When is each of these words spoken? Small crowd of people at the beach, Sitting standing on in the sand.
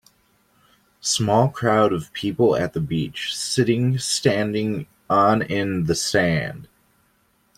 Small 0.99 1.49
crowd 1.49 1.93
of 1.93 2.11
people 2.11 2.55
at 2.55 2.73
the 2.73 2.79
beach, 2.79 3.35
Sitting 3.37 3.99
standing 3.99 4.87
on 5.07 5.43
in 5.43 5.83
the 5.83 5.93
sand. 5.93 6.67